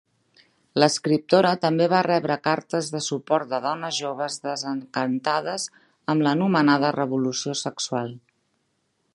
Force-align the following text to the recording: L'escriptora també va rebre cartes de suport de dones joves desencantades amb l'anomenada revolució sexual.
L'escriptora 0.83 1.51
també 1.65 1.87
va 1.91 1.99
rebre 2.07 2.37
cartes 2.47 2.89
de 2.95 3.01
suport 3.09 3.51
de 3.53 3.61
dones 3.67 3.99
joves 3.99 4.39
desencantades 4.49 5.69
amb 6.15 6.27
l'anomenada 6.29 6.95
revolució 7.01 7.59
sexual. 7.65 8.15